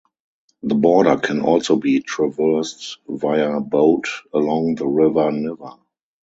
[0.63, 5.73] The border can also be traversed via boat along the river Niver.